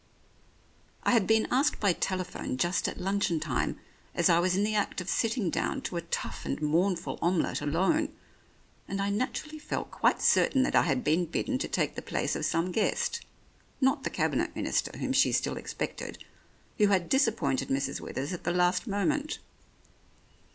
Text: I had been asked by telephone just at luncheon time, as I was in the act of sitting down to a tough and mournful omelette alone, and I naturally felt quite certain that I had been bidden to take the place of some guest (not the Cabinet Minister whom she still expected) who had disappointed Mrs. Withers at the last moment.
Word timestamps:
I 1.03 1.11
had 1.11 1.27
been 1.27 1.47
asked 1.51 1.79
by 1.79 1.93
telephone 1.93 2.57
just 2.57 2.87
at 2.87 2.99
luncheon 2.99 3.39
time, 3.39 3.79
as 4.15 4.31
I 4.31 4.39
was 4.39 4.55
in 4.55 4.63
the 4.63 4.73
act 4.73 4.99
of 4.99 5.07
sitting 5.07 5.51
down 5.51 5.81
to 5.81 5.95
a 5.95 6.01
tough 6.01 6.43
and 6.43 6.59
mournful 6.59 7.19
omelette 7.21 7.61
alone, 7.61 8.11
and 8.87 8.99
I 8.99 9.11
naturally 9.11 9.59
felt 9.59 9.91
quite 9.91 10.19
certain 10.19 10.63
that 10.63 10.75
I 10.75 10.81
had 10.85 11.03
been 11.03 11.27
bidden 11.27 11.59
to 11.59 11.67
take 11.67 11.93
the 11.93 12.01
place 12.01 12.35
of 12.35 12.45
some 12.45 12.71
guest 12.71 13.23
(not 13.79 14.03
the 14.03 14.09
Cabinet 14.09 14.55
Minister 14.55 14.97
whom 14.97 15.13
she 15.13 15.31
still 15.31 15.55
expected) 15.55 16.17
who 16.79 16.87
had 16.87 17.07
disappointed 17.07 17.67
Mrs. 17.67 18.01
Withers 18.01 18.33
at 18.33 18.43
the 18.43 18.51
last 18.53 18.87
moment. 18.87 19.37